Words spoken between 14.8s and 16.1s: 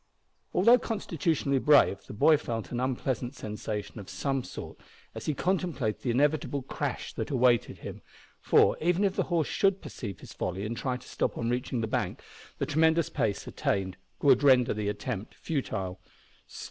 attempt futile.